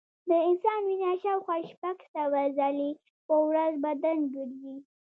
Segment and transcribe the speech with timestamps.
[0.27, 2.91] د انسان وینه شاوخوا شپږ سوه ځلې
[3.27, 4.75] په ورځ بدن ګرځي.